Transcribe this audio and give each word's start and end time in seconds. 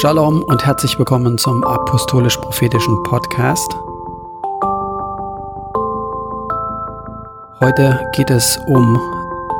Shalom 0.00 0.42
und 0.44 0.64
herzlich 0.64 0.98
willkommen 0.98 1.36
zum 1.36 1.62
Apostolisch-Prophetischen 1.62 3.02
Podcast. 3.02 3.76
Heute 7.60 8.10
geht 8.16 8.30
es 8.30 8.58
um 8.66 8.98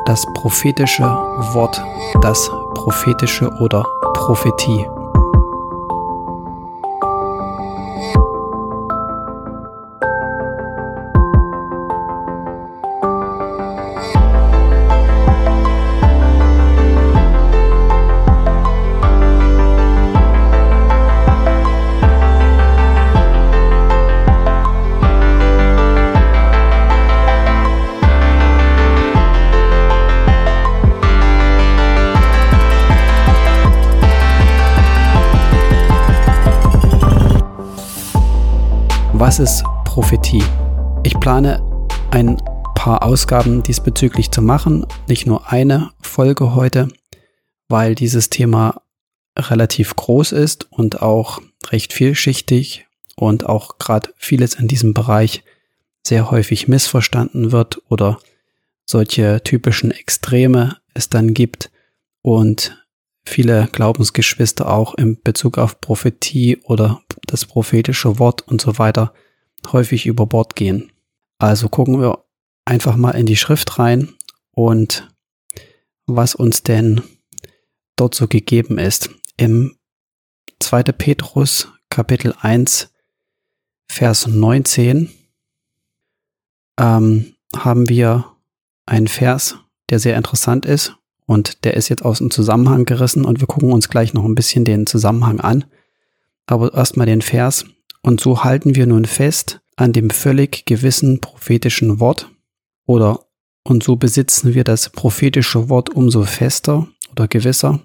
das 0.07 0.25
prophetische 0.33 1.03
Wort, 1.03 1.79
das 2.23 2.51
prophetische 2.73 3.51
oder 3.61 3.85
Prophetie. 4.15 4.87
Was 39.30 39.39
ist 39.39 39.62
Prophetie? 39.84 40.43
Ich 41.05 41.15
plane 41.20 41.62
ein 42.11 42.37
paar 42.75 43.05
Ausgaben 43.05 43.62
diesbezüglich 43.62 44.33
zu 44.33 44.43
machen, 44.43 44.84
nicht 45.06 45.25
nur 45.25 45.53
eine 45.53 45.93
Folge 46.03 46.56
heute, 46.56 46.89
weil 47.69 47.95
dieses 47.95 48.29
Thema 48.29 48.83
relativ 49.39 49.95
groß 49.95 50.33
ist 50.33 50.66
und 50.73 51.01
auch 51.01 51.41
recht 51.69 51.93
vielschichtig 51.93 52.89
und 53.15 53.47
auch 53.47 53.79
gerade 53.79 54.11
vieles 54.17 54.55
in 54.56 54.67
diesem 54.67 54.95
Bereich 54.95 55.44
sehr 56.05 56.33
häufig 56.33 56.67
missverstanden 56.67 57.53
wird 57.53 57.83
oder 57.89 58.19
solche 58.84 59.44
typischen 59.44 59.92
Extreme 59.92 60.78
es 60.92 61.09
dann 61.09 61.34
gibt 61.34 61.70
und 62.22 62.80
viele 63.31 63.69
Glaubensgeschwister 63.73 64.70
auch 64.70 64.95
in 64.95 65.23
Bezug 65.23 65.56
auf 65.56 65.81
Prophetie 65.81 66.59
oder 66.64 67.03
das 67.27 67.47
prophetische 67.47 68.19
Wort 68.19 68.47
und 68.47 68.61
so 68.61 68.78
weiter 68.78 69.14
häufig 69.72 70.06
über 70.06 70.27
Bord 70.27 70.56
gehen. 70.56 70.92
Also 71.39 71.69
gucken 71.69 72.00
wir 72.00 72.25
einfach 72.64 72.97
mal 72.97 73.12
in 73.12 73.27
die 73.27 73.37
Schrift 73.37 73.78
rein 73.78 74.12
und 74.53 75.09
was 76.06 76.34
uns 76.34 76.62
denn 76.62 77.03
dort 77.97 78.14
so 78.14 78.27
gegeben 78.27 78.78
ist. 78.78 79.11
Im 79.37 79.77
2. 80.61 80.83
Petrus 80.84 81.69
Kapitel 81.89 82.34
1 82.41 82.92
Vers 83.91 84.27
19 84.27 85.11
ähm, 86.78 87.34
haben 87.56 87.89
wir 87.89 88.37
einen 88.87 89.09
Vers, 89.09 89.56
der 89.89 89.98
sehr 89.98 90.17
interessant 90.17 90.65
ist 90.65 91.00
und 91.31 91.62
der 91.62 91.75
ist 91.75 91.89
jetzt 91.89 92.05
aus 92.05 92.19
dem 92.19 92.33
Zusammenhang 92.33 92.86
gerissen 92.86 93.25
und 93.25 93.39
wir 93.39 93.47
gucken 93.47 93.70
uns 93.70 93.89
gleich 93.89 94.14
noch 94.14 94.25
ein 94.25 94.34
bisschen 94.34 94.64
den 94.64 94.84
Zusammenhang 94.84 95.39
an. 95.39 95.64
Aber 96.47 96.75
erstmal 96.75 97.06
den 97.06 97.22
Vers. 97.22 97.67
Und 98.03 98.20
so 98.20 98.42
halten 98.42 98.75
wir 98.75 98.84
nun 98.87 99.05
fest 99.05 99.61
an 99.77 99.92
dem 99.92 100.11
völlig 100.11 100.67
gewissen 100.67 101.20
prophetischen 101.20 102.00
Wort 102.00 102.28
oder 102.84 103.27
und 103.62 103.84
so 103.84 103.95
besitzen 103.95 104.55
wir 104.55 104.64
das 104.64 104.91
prophetische 104.91 105.69
Wort 105.69 105.91
umso 105.91 106.25
fester 106.25 106.89
oder 107.12 107.28
gewisser 107.28 107.78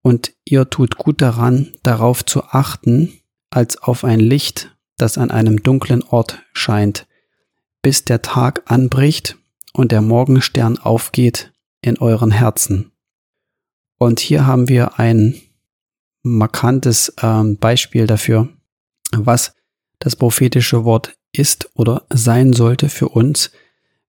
und 0.00 0.32
ihr 0.46 0.70
tut 0.70 0.96
gut 0.96 1.20
daran, 1.20 1.72
darauf 1.82 2.24
zu 2.24 2.44
achten, 2.44 3.12
als 3.50 3.76
auf 3.76 4.04
ein 4.04 4.20
Licht, 4.20 4.74
das 4.96 5.18
an 5.18 5.30
einem 5.30 5.62
dunklen 5.62 6.02
Ort 6.02 6.42
scheint, 6.54 7.06
bis 7.82 8.06
der 8.06 8.22
Tag 8.22 8.62
anbricht 8.64 9.36
und 9.74 9.92
der 9.92 10.00
Morgenstern 10.00 10.78
aufgeht 10.78 11.52
in 11.82 11.98
euren 11.98 12.32
Herzen. 12.32 12.92
Und 13.98 14.20
hier 14.20 14.46
haben 14.46 14.68
wir 14.68 14.98
ein 14.98 15.40
markantes 16.22 17.14
ähm, 17.22 17.56
Beispiel 17.56 18.06
dafür, 18.06 18.48
was 19.12 19.54
das 19.98 20.16
prophetische 20.16 20.84
Wort 20.84 21.16
ist 21.32 21.70
oder 21.74 22.04
sein 22.12 22.52
sollte 22.52 22.88
für 22.88 23.08
uns, 23.08 23.50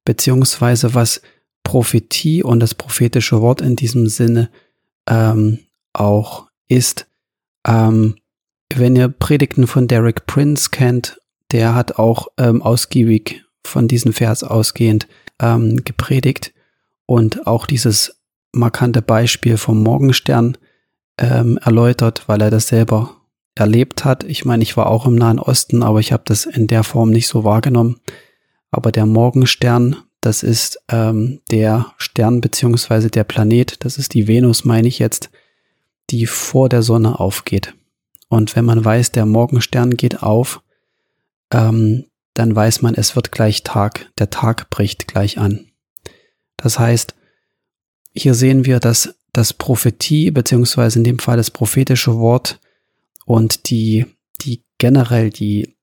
beziehungsweise 0.04 0.94
was 0.94 1.22
Prophetie 1.64 2.44
und 2.44 2.60
das 2.60 2.76
prophetische 2.76 3.42
Wort 3.42 3.62
in 3.62 3.76
diesem 3.76 4.08
Sinne 4.08 4.50
ähm, 5.08 5.60
auch 5.94 6.48
ist. 6.68 7.08
Ähm, 7.66 8.16
wenn 8.74 8.96
ihr 8.96 9.10
Predigten 9.10 9.68
von 9.68 9.88
Derek 9.88 10.26
Prince 10.26 10.70
kennt, 10.72 11.22
der 11.52 11.76
hat 11.76 12.00
auch 12.00 12.28
ähm, 12.38 12.62
ausgiebig 12.62 13.44
von 13.66 13.88
diesem 13.88 14.14
Vers 14.14 14.44
ausgehend 14.44 15.08
ähm, 15.42 15.84
gepredigt 15.84 16.54
und 17.06 17.48
auch 17.48 17.66
dieses 17.66 18.17
markante 18.52 19.02
Beispiel 19.02 19.58
vom 19.58 19.84
Morgenstern 19.84 20.58
ähm, 21.18 21.58
erläutert, 21.58 22.24
weil 22.28 22.42
er 22.42 22.50
das 22.52 22.68
selber 22.68 23.16
erlebt 23.56 24.06
hat. 24.06 24.24
Ich 24.24 24.46
meine, 24.46 24.64
ich 24.64 24.78
war 24.78 24.88
auch 24.88 25.06
im 25.06 25.16
Nahen 25.16 25.40
Osten, 25.40 25.84
aber 25.84 26.00
ich 26.00 26.12
habe 26.12 26.24
das 26.26 26.46
in 26.46 26.68
der 26.68 26.84
Form 26.84 27.10
nicht 27.10 27.28
so 27.28 27.44
wahrgenommen. 27.44 28.00
Aber 28.72 28.92
der 28.92 29.06
Morgenstern, 29.06 29.96
das 30.22 30.44
ist 30.44 30.80
ähm, 30.90 31.42
der 31.52 31.94
Stern 31.98 32.42
beziehungsweise 32.42 33.10
der 33.10 33.24
Planet, 33.24 33.84
das 33.84 33.98
ist 33.98 34.14
die 34.14 34.28
Venus, 34.28 34.66
meine 34.66 34.88
ich 34.88 35.00
jetzt, 35.00 35.30
die 36.10 36.26
vor 36.26 36.70
der 36.70 36.84
Sonne 36.84 37.20
aufgeht. 37.20 37.74
Und 38.30 38.56
wenn 38.56 38.66
man 38.66 38.84
weiß, 38.84 39.12
der 39.12 39.26
Morgenstern 39.26 39.92
geht 39.92 40.22
auf, 40.22 40.62
ähm, 41.52 42.06
dann 42.34 42.56
weiß 42.56 42.82
man, 42.82 42.94
es 42.94 43.16
wird 43.16 43.32
gleich 43.32 43.64
Tag, 43.64 44.12
der 44.20 44.30
Tag 44.30 44.70
bricht 44.70 45.08
gleich 45.08 45.38
an. 45.38 45.72
Das 46.56 46.78
heißt, 46.78 47.16
hier 48.18 48.34
sehen 48.34 48.66
wir, 48.66 48.80
dass 48.80 49.16
das 49.34 49.54
Prophetie, 49.54 50.32
beziehungsweise 50.32 51.00
in 51.00 51.04
dem 51.04 51.20
Fall 51.20 51.38
das 51.38 51.52
prophetische 51.52 52.18
Wort 52.18 52.60
und 53.26 53.70
die, 53.70 54.06
die 54.42 54.64
generell 54.78 55.30
die 55.30 55.76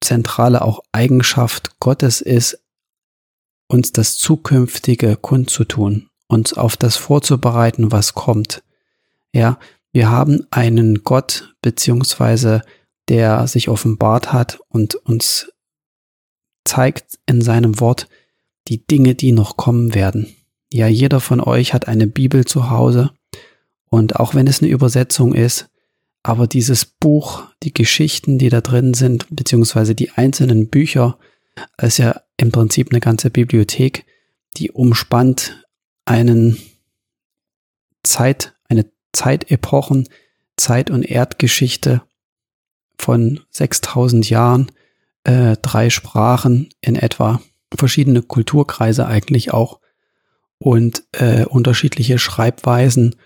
zentrale 0.00 0.62
auch 0.62 0.82
Eigenschaft 0.92 1.78
Gottes 1.80 2.20
ist, 2.20 2.60
uns 3.68 3.92
das 3.92 4.16
Zukünftige 4.16 5.16
kundzutun, 5.16 6.08
uns 6.28 6.54
auf 6.54 6.76
das 6.76 6.96
vorzubereiten, 6.96 7.92
was 7.92 8.14
kommt. 8.14 8.62
Ja, 9.32 9.58
wir 9.92 10.10
haben 10.10 10.46
einen 10.50 11.04
Gott, 11.04 11.54
beziehungsweise 11.62 12.62
der 13.08 13.46
sich 13.46 13.68
offenbart 13.68 14.32
hat 14.32 14.60
und 14.68 14.94
uns 14.94 15.52
zeigt 16.64 17.18
in 17.26 17.42
seinem 17.42 17.80
Wort 17.80 18.08
die 18.68 18.86
Dinge, 18.86 19.14
die 19.14 19.32
noch 19.32 19.56
kommen 19.56 19.94
werden. 19.94 20.34
Ja, 20.72 20.86
jeder 20.86 21.20
von 21.20 21.40
euch 21.40 21.74
hat 21.74 21.86
eine 21.86 22.06
Bibel 22.06 22.46
zu 22.46 22.70
Hause. 22.70 23.10
Und 23.90 24.16
auch 24.16 24.34
wenn 24.34 24.46
es 24.46 24.62
eine 24.62 24.70
Übersetzung 24.70 25.34
ist, 25.34 25.68
aber 26.22 26.46
dieses 26.46 26.86
Buch, 26.86 27.42
die 27.62 27.74
Geschichten, 27.74 28.38
die 28.38 28.48
da 28.48 28.62
drin 28.62 28.94
sind, 28.94 29.26
beziehungsweise 29.28 29.94
die 29.94 30.12
einzelnen 30.12 30.68
Bücher, 30.68 31.18
ist 31.76 31.98
ja 31.98 32.22
im 32.38 32.52
Prinzip 32.52 32.90
eine 32.90 33.00
ganze 33.00 33.28
Bibliothek, 33.28 34.06
die 34.56 34.70
umspannt 34.70 35.62
einen 36.06 36.56
Zeit, 38.02 38.54
eine 38.66 38.86
Zeitepochen, 39.12 40.08
Zeit- 40.56 40.90
und 40.90 41.02
Erdgeschichte 41.02 42.00
von 42.98 43.40
6000 43.50 44.30
Jahren, 44.30 44.72
äh, 45.24 45.58
drei 45.60 45.90
Sprachen 45.90 46.70
in 46.80 46.96
etwa, 46.96 47.42
verschiedene 47.76 48.22
Kulturkreise 48.22 49.06
eigentlich 49.06 49.52
auch 49.52 49.82
und 50.62 51.02
äh, 51.10 51.44
unterschiedliche 51.44 52.20
Schreibweisen 52.20 53.16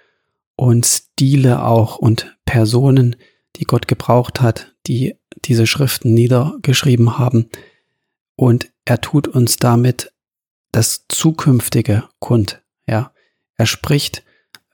und 0.56 0.86
Stile 0.86 1.64
auch 1.64 1.98
und 1.98 2.34
Personen, 2.46 3.16
die 3.56 3.64
Gott 3.64 3.88
gebraucht 3.88 4.40
hat, 4.40 4.74
die 4.86 5.16
diese 5.44 5.66
Schriften 5.66 6.14
niedergeschrieben 6.14 7.18
haben. 7.18 7.50
Und 8.36 8.72
er 8.86 9.02
tut 9.02 9.28
uns 9.28 9.58
damit 9.58 10.12
das 10.72 11.04
Zukünftige 11.08 12.04
kund. 12.20 12.62
Ja, 12.86 13.12
er 13.56 13.66
spricht, 13.66 14.24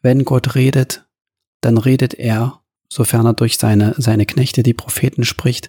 wenn 0.01 0.25
Gott 0.25 0.55
redet, 0.55 1.05
dann 1.63 1.79
redet 1.79 2.15
er, 2.15 2.61
sofern 2.89 3.27
er 3.27 3.35
durch 3.35 3.59
seine, 3.59 3.95
seine 3.99 4.25
Knechte, 4.25 4.63
die 4.63 4.75
Propheten 4.75 5.25
spricht. 5.25 5.69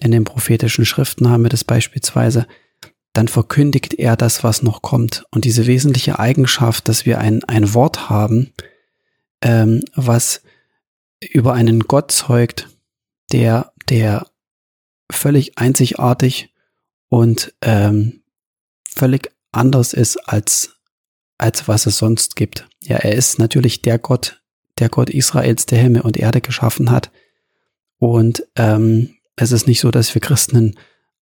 In 0.00 0.10
den 0.10 0.24
prophetischen 0.24 0.84
Schriften 0.84 1.28
haben 1.28 1.44
wir 1.44 1.50
das 1.50 1.62
beispielsweise. 1.62 2.48
Dann 3.14 3.28
verkündigt 3.28 3.94
er 3.94 4.16
das, 4.16 4.44
was 4.44 4.62
noch 4.62 4.82
kommt. 4.82 5.24
Und 5.30 5.44
diese 5.44 5.66
wesentliche 5.66 6.18
Eigenschaft, 6.18 6.88
dass 6.88 7.06
wir 7.06 7.18
ein, 7.18 7.42
ein 7.44 7.72
Wort 7.72 8.10
haben, 8.10 8.52
ähm, 9.40 9.82
was 9.94 10.42
über 11.20 11.54
einen 11.54 11.80
Gott 11.80 12.12
zeugt, 12.12 12.68
der, 13.32 13.72
der 13.88 14.26
völlig 15.10 15.58
einzigartig 15.58 16.52
und 17.08 17.54
ähm, 17.62 18.22
völlig 18.88 19.30
anders 19.52 19.92
ist 19.92 20.16
als, 20.28 20.74
als 21.38 21.68
was 21.68 21.86
es 21.86 21.98
sonst 21.98 22.34
gibt. 22.36 22.68
Ja, 22.82 22.96
er 22.96 23.14
ist 23.14 23.38
natürlich 23.38 23.82
der 23.82 23.98
Gott, 23.98 24.42
der 24.78 24.88
Gott 24.88 25.08
Israels, 25.08 25.66
der 25.66 25.78
Himmel 25.78 26.02
und 26.02 26.16
Erde 26.16 26.40
geschaffen 26.40 26.90
hat. 26.90 27.12
Und 27.98 28.44
ähm, 28.56 29.14
es 29.36 29.52
ist 29.52 29.66
nicht 29.68 29.80
so, 29.80 29.90
dass 29.90 30.14
wir 30.14 30.20
Christen 30.20 30.74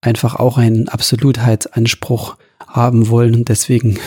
einfach 0.02 0.34
auch 0.34 0.58
einen 0.58 0.88
Absolutheitsanspruch 0.88 2.36
haben 2.66 3.08
wollen 3.08 3.34
und 3.34 3.48
deswegen 3.48 3.98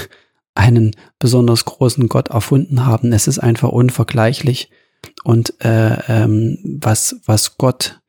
einen 0.53 0.95
besonders 1.19 1.65
großen 1.65 2.07
Gott 2.07 2.29
erfunden 2.29 2.85
haben. 2.85 3.11
Es 3.11 3.27
ist 3.27 3.39
einfach 3.39 3.69
unvergleichlich 3.69 4.69
und 5.23 5.53
äh, 5.63 5.97
ähm, 6.07 6.59
was 6.81 7.17
was 7.25 7.57
Gott 7.57 7.99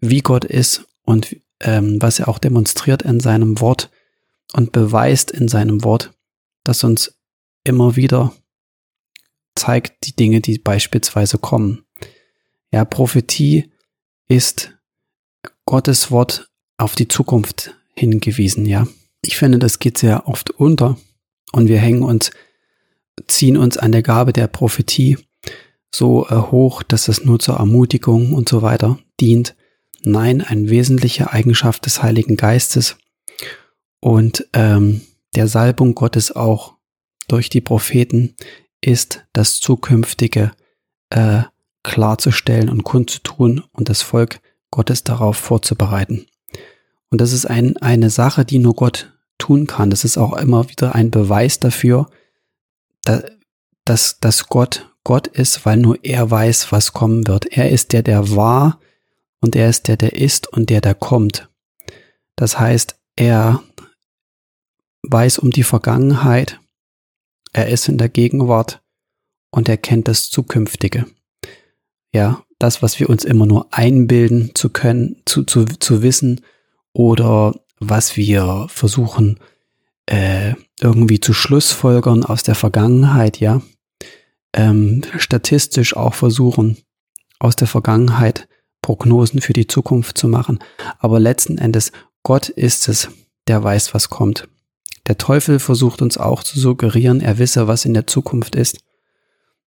wie 0.00 0.20
Gott 0.20 0.44
ist 0.44 0.86
und 1.04 1.36
ähm, 1.60 2.00
was 2.00 2.18
er 2.18 2.28
auch 2.28 2.38
demonstriert 2.38 3.02
in 3.02 3.20
seinem 3.20 3.60
Wort 3.60 3.90
und 4.52 4.72
beweist 4.72 5.30
in 5.30 5.48
seinem 5.48 5.84
Wort, 5.84 6.12
das 6.64 6.84
uns 6.84 7.14
immer 7.64 7.96
wieder 7.96 8.32
zeigt 9.54 10.06
die 10.06 10.16
Dinge, 10.16 10.40
die 10.40 10.58
beispielsweise 10.58 11.38
kommen. 11.38 11.84
Ja, 12.70 12.84
Prophetie 12.84 13.70
ist 14.28 14.72
Gottes 15.66 16.10
Wort 16.10 16.50
auf 16.76 16.94
die 16.94 17.08
Zukunft 17.08 17.74
hingewiesen, 17.94 18.66
ja. 18.66 18.86
Ich 19.24 19.36
finde, 19.36 19.58
das 19.58 19.78
geht 19.78 19.98
sehr 19.98 20.26
oft 20.26 20.50
unter 20.50 20.98
und 21.52 21.68
wir 21.68 21.78
hängen 21.78 22.02
uns, 22.02 22.30
ziehen 23.28 23.56
uns 23.56 23.76
an 23.76 23.92
der 23.92 24.02
Gabe 24.02 24.32
der 24.32 24.48
Prophetie 24.48 25.18
so 25.94 26.26
äh, 26.28 26.34
hoch, 26.34 26.82
dass 26.82 27.08
es 27.08 27.24
nur 27.24 27.38
zur 27.38 27.56
Ermutigung 27.56 28.32
und 28.32 28.48
so 28.48 28.62
weiter 28.62 28.98
dient. 29.20 29.54
Nein, 30.02 30.40
eine 30.40 30.70
wesentliche 30.70 31.32
Eigenschaft 31.32 31.86
des 31.86 32.02
Heiligen 32.02 32.36
Geistes 32.36 32.96
und 34.00 34.48
ähm, 34.52 35.02
der 35.36 35.46
Salbung 35.46 35.94
Gottes 35.94 36.32
auch 36.34 36.74
durch 37.28 37.48
die 37.48 37.60
Propheten 37.60 38.34
ist 38.80 39.24
das 39.32 39.60
Zukünftige 39.60 40.50
äh, 41.10 41.42
klarzustellen 41.84 42.68
und 42.68 42.82
kundzutun 42.82 43.62
und 43.72 43.88
das 43.88 44.02
Volk 44.02 44.40
Gottes 44.70 45.04
darauf 45.04 45.36
vorzubereiten. 45.36 46.26
Und 47.12 47.20
das 47.20 47.32
ist 47.34 47.44
ein, 47.44 47.76
eine 47.76 48.08
Sache, 48.08 48.46
die 48.46 48.58
nur 48.58 48.74
Gott 48.74 49.12
tun 49.36 49.66
kann. 49.66 49.90
Das 49.90 50.02
ist 50.02 50.16
auch 50.16 50.32
immer 50.32 50.70
wieder 50.70 50.94
ein 50.94 51.10
Beweis 51.10 51.60
dafür, 51.60 52.08
dass, 53.84 54.18
dass 54.18 54.48
Gott 54.48 54.88
Gott 55.04 55.26
ist, 55.26 55.66
weil 55.66 55.76
nur 55.76 56.02
er 56.04 56.30
weiß, 56.30 56.72
was 56.72 56.94
kommen 56.94 57.26
wird. 57.26 57.46
Er 57.46 57.70
ist 57.70 57.92
der, 57.92 58.02
der 58.02 58.34
war 58.34 58.80
und 59.40 59.56
er 59.56 59.68
ist 59.68 59.88
der, 59.88 59.98
der 59.98 60.14
ist 60.14 60.50
und 60.50 60.70
der, 60.70 60.80
der 60.80 60.94
kommt. 60.94 61.50
Das 62.34 62.58
heißt, 62.58 62.96
er 63.16 63.62
weiß 65.02 65.38
um 65.38 65.50
die 65.50 65.64
Vergangenheit, 65.64 66.60
er 67.52 67.68
ist 67.68 67.88
in 67.88 67.98
der 67.98 68.08
Gegenwart 68.08 68.80
und 69.50 69.68
er 69.68 69.76
kennt 69.76 70.08
das 70.08 70.30
Zukünftige. 70.30 71.04
Ja, 72.14 72.42
das, 72.58 72.80
was 72.80 72.98
wir 73.00 73.10
uns 73.10 73.24
immer 73.24 73.44
nur 73.44 73.66
einbilden 73.70 74.52
zu 74.54 74.70
können, 74.70 75.20
zu, 75.26 75.42
zu, 75.42 75.66
zu 75.66 76.00
wissen 76.00 76.40
oder 76.92 77.54
was 77.80 78.16
wir 78.16 78.66
versuchen 78.68 79.38
äh, 80.06 80.54
irgendwie 80.80 81.20
zu 81.20 81.32
Schlussfolgern 81.32 82.24
aus 82.24 82.42
der 82.42 82.54
Vergangenheit, 82.54 83.40
ja, 83.40 83.62
ähm, 84.52 85.02
statistisch 85.16 85.96
auch 85.96 86.14
versuchen, 86.14 86.76
aus 87.38 87.56
der 87.56 87.68
Vergangenheit 87.68 88.48
Prognosen 88.82 89.40
für 89.40 89.52
die 89.52 89.66
Zukunft 89.66 90.18
zu 90.18 90.28
machen. 90.28 90.58
Aber 90.98 91.20
letzten 91.20 91.58
Endes, 91.58 91.92
Gott 92.22 92.48
ist 92.48 92.88
es, 92.88 93.08
der 93.46 93.62
weiß, 93.62 93.94
was 93.94 94.10
kommt. 94.10 94.48
Der 95.06 95.18
Teufel 95.18 95.58
versucht 95.58 96.02
uns 96.02 96.18
auch 96.18 96.42
zu 96.44 96.58
suggerieren, 96.58 97.20
er 97.20 97.38
wisse, 97.38 97.66
was 97.66 97.84
in 97.84 97.94
der 97.94 98.06
Zukunft 98.06 98.54
ist. 98.54 98.78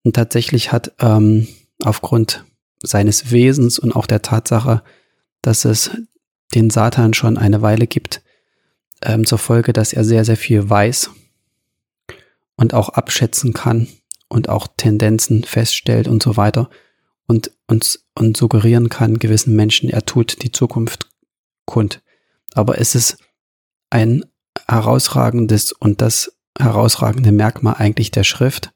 Und 0.02 0.16
tatsächlich 0.16 0.72
hat 0.72 0.92
ähm, 0.98 1.46
aufgrund 1.82 2.44
seines 2.82 3.30
Wesens 3.30 3.78
und 3.78 3.94
auch 3.94 4.06
der 4.06 4.22
Tatsache, 4.22 4.82
dass 5.40 5.64
es 5.64 5.90
den 6.54 6.70
Satan 6.70 7.14
schon 7.14 7.38
eine 7.38 7.62
Weile 7.62 7.86
gibt, 7.86 8.22
ähm, 9.02 9.26
zur 9.26 9.38
Folge, 9.38 9.72
dass 9.72 9.92
er 9.92 10.04
sehr, 10.04 10.24
sehr 10.24 10.36
viel 10.36 10.68
weiß 10.68 11.10
und 12.56 12.74
auch 12.74 12.90
abschätzen 12.90 13.52
kann 13.52 13.88
und 14.28 14.48
auch 14.48 14.68
Tendenzen 14.76 15.44
feststellt 15.44 16.08
und 16.08 16.22
so 16.22 16.36
weiter 16.36 16.70
und 17.26 17.50
uns 17.66 18.06
und 18.14 18.36
suggerieren 18.36 18.88
kann 18.88 19.18
gewissen 19.18 19.56
Menschen, 19.56 19.88
er 19.88 20.04
tut 20.04 20.42
die 20.42 20.52
Zukunft 20.52 21.08
kund. 21.64 22.02
Aber 22.54 22.78
es 22.78 22.94
ist 22.94 23.16
ein 23.90 24.24
herausragendes 24.68 25.72
und 25.72 26.00
das 26.00 26.36
herausragende 26.58 27.32
Merkmal 27.32 27.76
eigentlich 27.78 28.10
der 28.10 28.24
Schrift 28.24 28.72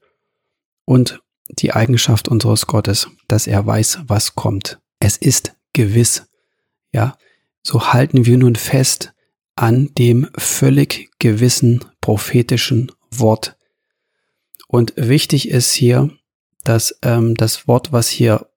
und 0.85 1.21
die 1.49 1.73
Eigenschaft 1.73 2.27
unseres 2.27 2.67
Gottes, 2.67 3.09
dass 3.27 3.47
er 3.47 3.65
weiß, 3.65 3.99
was 4.07 4.35
kommt. 4.35 4.79
Es 4.99 5.17
ist 5.17 5.55
gewiss. 5.73 6.27
Ja, 6.91 7.15
so 7.67 7.91
halten 7.91 8.25
wir 8.25 8.37
nun 8.37 8.55
fest 8.55 9.13
an 9.57 9.93
dem 9.97 10.29
völlig 10.37 11.09
gewissen 11.19 11.83
prophetischen 11.99 12.93
Wort. 13.11 13.57
Und 14.69 14.93
wichtig 14.95 15.49
ist 15.49 15.73
hier, 15.73 16.09
dass 16.63 16.97
ähm, 17.01 17.35
das 17.35 17.67
Wort, 17.67 17.91
was 17.91 18.07
hier 18.07 18.47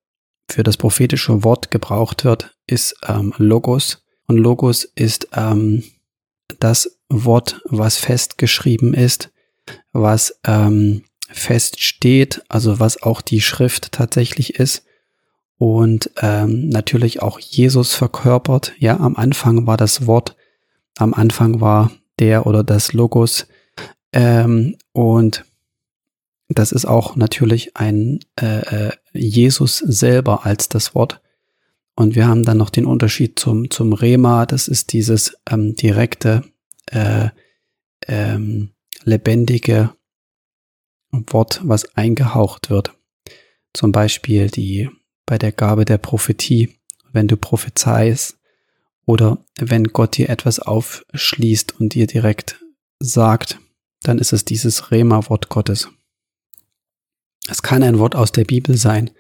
für 0.49 0.63
das 0.63 0.77
prophetische 0.77 1.43
Wort 1.43 1.73
gebraucht 1.73 2.25
wird, 2.25 2.57
ist 2.69 2.95
ähm, 3.09 3.35
Logos. 3.37 4.05
Und 4.29 4.37
Logos 4.37 4.85
ist 4.85 5.27
ähm, 5.35 5.83
das 6.61 7.01
Wort, 7.09 7.63
was 7.65 7.97
festgeschrieben 7.97 8.95
ist, 8.95 9.33
was 9.93 10.39
ähm, 10.45 11.03
feststeht, 11.29 12.43
also 12.49 12.79
was 12.79 13.03
auch 13.03 13.23
die 13.23 13.41
Schrift 13.41 13.91
tatsächlich 13.91 14.55
ist 14.55 14.85
und 15.61 16.11
ähm, 16.23 16.71
natürlich 16.71 17.21
auch 17.21 17.39
Jesus 17.39 17.93
verkörpert. 17.93 18.73
Ja, 18.79 18.99
am 18.99 19.15
Anfang 19.17 19.67
war 19.67 19.77
das 19.77 20.07
Wort, 20.07 20.35
am 20.97 21.13
Anfang 21.13 21.61
war 21.61 21.93
der 22.19 22.47
oder 22.47 22.65
das 22.65 22.95
Logos 22.95 23.47
ähm, 24.15 24.79
und 24.93 25.45
das 26.49 26.73
ist 26.73 26.87
auch 26.87 27.15
natürlich 27.15 27.77
ein 27.77 28.21
äh, 28.41 28.87
äh, 28.87 28.93
Jesus 29.13 29.77
selber 29.77 30.47
als 30.47 30.71
das 30.71 30.95
Wort. 30.95 31.21
Und 31.95 32.15
wir 32.15 32.27
haben 32.27 32.43
dann 32.43 32.57
noch 32.57 32.71
den 32.71 32.87
Unterschied 32.87 33.39
zum, 33.39 33.71
zum 33.71 33.93
Rema, 33.93 34.47
das 34.47 34.67
ist 34.67 34.95
dieses 34.95 35.37
ähm, 35.51 35.75
direkte, 35.75 36.43
äh, 36.87 37.29
ähm, 38.09 38.71
lebendige 39.05 39.91
Wort, 41.11 41.61
was 41.65 41.95
eingehaucht 41.97 42.71
wird. 42.71 42.95
Zum 43.75 43.93
Beispiel 43.93 44.49
die 44.49 44.89
bei 45.31 45.39
der 45.39 45.53
Gabe 45.53 45.85
der 45.85 45.97
Prophetie, 45.97 46.71
wenn 47.13 47.29
du 47.29 47.37
prophezeist 47.37 48.37
oder 49.07 49.39
wenn 49.61 49.85
Gott 49.85 50.17
dir 50.17 50.29
etwas 50.29 50.59
aufschließt 50.59 51.79
und 51.79 51.95
dir 51.95 52.09
direkt 52.09 52.59
sagt, 52.99 53.61
dann 54.03 54.19
ist 54.19 54.33
es 54.33 54.45
dieses 54.45 54.91
Rema-Wort 54.91 55.49
Gottes. 55.49 55.89
Es 57.49 57.63
kann 57.63 57.85
ein 57.85 58.01
Wort 58.01 58.17
aus 58.17 58.33
der 58.33 58.43
Bibel 58.43 58.77
sein, 58.77 59.11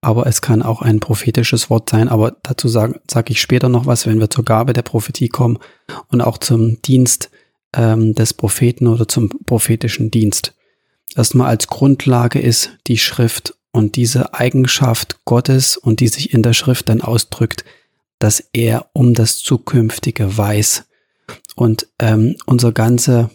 aber 0.00 0.26
es 0.26 0.42
kann 0.42 0.60
auch 0.60 0.82
ein 0.82 0.98
prophetisches 0.98 1.70
Wort 1.70 1.88
sein. 1.88 2.08
Aber 2.08 2.32
dazu 2.42 2.66
sage 2.66 3.00
sag 3.08 3.30
ich 3.30 3.40
später 3.40 3.68
noch 3.68 3.86
was, 3.86 4.06
wenn 4.08 4.18
wir 4.18 4.30
zur 4.30 4.44
Gabe 4.44 4.72
der 4.72 4.82
Prophetie 4.82 5.28
kommen 5.28 5.60
und 6.08 6.20
auch 6.20 6.38
zum 6.38 6.82
Dienst 6.82 7.30
ähm, 7.76 8.12
des 8.12 8.34
Propheten 8.34 8.88
oder 8.88 9.06
zum 9.06 9.28
prophetischen 9.46 10.10
Dienst 10.10 10.56
erstmal 11.14 11.48
als 11.48 11.68
Grundlage 11.68 12.40
ist 12.40 12.76
die 12.88 12.98
Schrift 12.98 13.54
und 13.72 13.96
diese 13.96 14.34
Eigenschaft 14.34 15.24
Gottes 15.24 15.76
und 15.76 16.00
die 16.00 16.08
sich 16.08 16.32
in 16.32 16.42
der 16.42 16.52
Schrift 16.52 16.88
dann 16.88 17.02
ausdrückt, 17.02 17.64
dass 18.18 18.40
er 18.52 18.90
um 18.92 19.14
das 19.14 19.38
Zukünftige 19.38 20.36
weiß. 20.36 20.86
Und 21.54 21.88
ähm, 21.98 22.36
unser 22.46 22.72
ganzer 22.72 23.30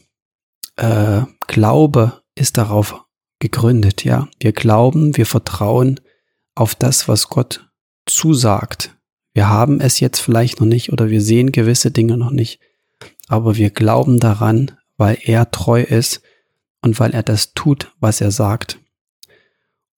äh, 0.76 1.22
Glaube 1.48 2.22
ist 2.36 2.58
darauf 2.58 3.06
gegründet, 3.40 4.04
ja. 4.04 4.28
Wir 4.40 4.54
glauben, 4.54 5.18
wir 5.18 5.26
vertrauen 5.26 6.00
auf 6.56 6.76
das, 6.76 7.08
was 7.08 7.30
Gott 7.30 7.70
zusagt. 8.06 8.96
Wir 9.34 9.50
haben 9.50 9.80
es 9.82 10.00
jetzt 10.00 10.20
vielleicht 10.20 10.60
noch 10.60 10.68
nicht 10.68 10.92
oder 10.92 11.10
wir 11.10 11.22
sehen 11.22 11.52
gewisse 11.52 11.92
Dinge 11.92 12.18
noch 12.18 12.32
nicht, 12.32 12.60
aber 13.28 13.56
wir 13.56 13.70
glauben 13.70 14.20
daran, 14.20 14.72
weil 14.98 15.18
er 15.24 15.50
treu 15.52 15.82
ist 15.82 16.22
und 16.82 17.00
weil 17.00 17.12
er 17.12 17.24
das 17.24 17.54
tut, 17.54 17.92
was 18.00 18.22
er 18.22 18.32
sagt. 18.32 18.80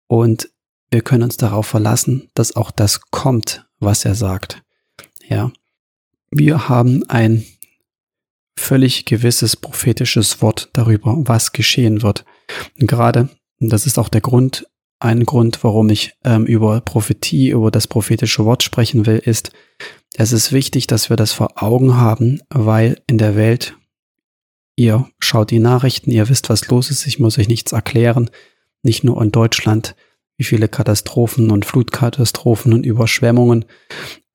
Und 0.06 0.50
wir 0.90 1.02
können 1.02 1.24
uns 1.24 1.36
darauf 1.36 1.66
verlassen, 1.66 2.30
dass 2.34 2.56
auch 2.56 2.70
das 2.70 3.00
kommt, 3.10 3.66
was 3.78 4.04
er 4.04 4.14
sagt. 4.14 4.62
Ja. 5.28 5.52
Wir 6.30 6.68
haben 6.68 7.08
ein 7.08 7.44
völlig 8.56 9.04
gewisses 9.04 9.56
prophetisches 9.56 10.40
Wort 10.42 10.70
darüber, 10.72 11.16
was 11.18 11.52
geschehen 11.52 12.02
wird. 12.02 12.24
Und 12.80 12.86
gerade, 12.86 13.28
und 13.60 13.72
das 13.72 13.86
ist 13.86 13.98
auch 13.98 14.08
der 14.08 14.20
Grund, 14.20 14.66
ein 15.00 15.24
Grund, 15.24 15.62
warum 15.62 15.90
ich 15.90 16.14
ähm, 16.24 16.46
über 16.46 16.80
Prophetie, 16.80 17.50
über 17.50 17.70
das 17.70 17.86
prophetische 17.86 18.44
Wort 18.44 18.62
sprechen 18.62 19.06
will, 19.06 19.18
ist, 19.18 19.52
es 20.14 20.32
ist 20.32 20.52
wichtig, 20.52 20.86
dass 20.86 21.10
wir 21.10 21.16
das 21.16 21.32
vor 21.32 21.62
Augen 21.62 21.96
haben, 21.96 22.40
weil 22.48 23.02
in 23.06 23.18
der 23.18 23.36
Welt 23.36 23.74
Ihr 24.76 25.08
schaut 25.20 25.50
die 25.50 25.60
Nachrichten, 25.60 26.10
ihr 26.10 26.28
wisst, 26.28 26.50
was 26.50 26.66
los 26.68 26.90
ist, 26.90 27.06
ich 27.06 27.18
muss 27.20 27.38
euch 27.38 27.48
nichts 27.48 27.72
erklären. 27.72 28.30
Nicht 28.84 29.02
nur 29.02 29.20
in 29.20 29.32
Deutschland 29.32 29.96
wie 30.36 30.44
viele 30.44 30.68
Katastrophen 30.68 31.50
und 31.50 31.64
Flutkatastrophen 31.64 32.72
und 32.72 32.84
Überschwemmungen 32.84 33.64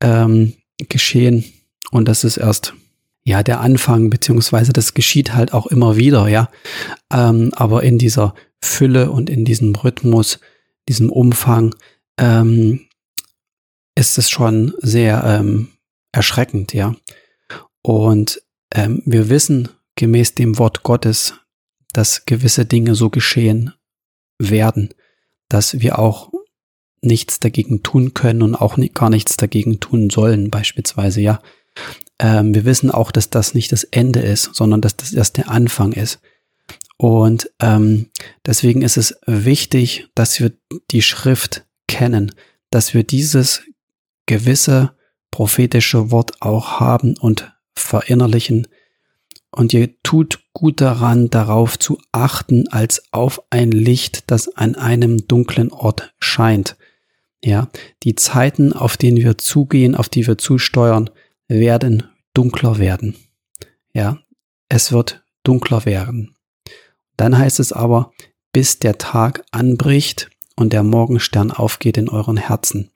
ähm, 0.01 0.53
geschehen. 0.77 1.43
Und 1.91 2.07
das 2.07 2.23
ist 2.23 2.37
erst 2.37 2.73
ja 3.23 3.43
der 3.43 3.59
Anfang, 3.59 4.09
beziehungsweise 4.09 4.71
das 4.71 4.93
geschieht 4.93 5.33
halt 5.33 5.53
auch 5.53 5.67
immer 5.67 5.97
wieder, 5.97 6.27
ja. 6.27 6.49
Ähm, 7.11 7.51
aber 7.53 7.83
in 7.83 7.97
dieser 7.97 8.33
Fülle 8.61 9.11
und 9.11 9.29
in 9.29 9.45
diesem 9.45 9.75
Rhythmus, 9.75 10.39
diesem 10.87 11.11
Umfang, 11.11 11.75
ähm, 12.17 12.87
ist 13.95 14.17
es 14.17 14.29
schon 14.29 14.73
sehr 14.79 15.23
ähm, 15.25 15.69
erschreckend, 16.11 16.73
ja. 16.73 16.95
Und 17.81 18.41
ähm, 18.73 19.01
wir 19.05 19.29
wissen 19.29 19.69
gemäß 19.95 20.35
dem 20.35 20.57
Wort 20.57 20.83
Gottes, 20.83 21.33
dass 21.91 22.25
gewisse 22.25 22.65
Dinge 22.65 22.95
so 22.95 23.09
geschehen 23.09 23.73
werden, 24.39 24.89
dass 25.49 25.79
wir 25.79 25.99
auch 25.99 26.31
nichts 27.01 27.39
dagegen 27.39 27.83
tun 27.83 28.13
können 28.13 28.41
und 28.41 28.55
auch 28.55 28.77
gar 28.93 29.09
nichts 29.09 29.37
dagegen 29.37 29.79
tun 29.79 30.09
sollen, 30.09 30.49
beispielsweise, 30.49 31.21
ja. 31.21 31.41
Ähm, 32.19 32.53
wir 32.53 32.65
wissen 32.65 32.91
auch, 32.91 33.11
dass 33.11 33.29
das 33.29 33.53
nicht 33.53 33.71
das 33.71 33.85
Ende 33.85 34.19
ist, 34.19 34.53
sondern 34.53 34.81
dass 34.81 34.97
das 34.97 35.13
erst 35.13 35.37
der 35.37 35.49
Anfang 35.49 35.93
ist. 35.93 36.19
Und 36.97 37.49
ähm, 37.61 38.07
deswegen 38.45 38.81
ist 38.81 38.97
es 38.97 39.17
wichtig, 39.25 40.07
dass 40.15 40.39
wir 40.41 40.51
die 40.91 41.01
Schrift 41.01 41.65
kennen, 41.87 42.35
dass 42.71 42.93
wir 42.93 43.03
dieses 43.03 43.63
gewisse 44.25 44.91
prophetische 45.31 46.11
Wort 46.11 46.41
auch 46.41 46.81
haben 46.81 47.15
und 47.17 47.53
verinnerlichen. 47.73 48.67
Und 49.51 49.73
ihr 49.73 50.01
tut 50.03 50.38
gut 50.53 50.81
daran, 50.81 51.29
darauf 51.29 51.77
zu 51.77 51.99
achten, 52.11 52.67
als 52.67 53.03
auf 53.11 53.41
ein 53.49 53.71
Licht, 53.71 54.29
das 54.31 54.55
an 54.55 54.75
einem 54.75 55.27
dunklen 55.27 55.71
Ort 55.71 56.13
scheint. 56.19 56.75
Ja, 57.43 57.69
die 58.03 58.15
Zeiten, 58.15 58.73
auf 58.73 58.97
denen 58.97 59.17
wir 59.17 59.37
zugehen, 59.37 59.95
auf 59.95 60.09
die 60.09 60.27
wir 60.27 60.37
zusteuern, 60.37 61.09
werden 61.47 62.03
dunkler 62.33 62.77
werden. 62.77 63.15
Ja, 63.93 64.19
es 64.67 64.91
wird 64.91 65.23
dunkler 65.43 65.85
werden. 65.85 66.35
Dann 67.17 67.37
heißt 67.37 67.59
es 67.59 67.73
aber, 67.73 68.11
bis 68.51 68.79
der 68.79 68.97
Tag 68.97 69.45
anbricht 69.51 70.29
und 70.55 70.73
der 70.73 70.83
Morgenstern 70.83 71.51
aufgeht 71.51 71.97
in 71.97 72.09
euren 72.09 72.37
Herzen. 72.37 72.91